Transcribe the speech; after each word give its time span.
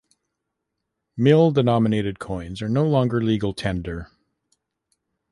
Mil-denominated 1.15 2.17
coins 2.17 2.63
are 2.63 2.67
no 2.69 2.87
longer 2.87 3.23
legal 3.23 3.53
tender. 3.53 4.09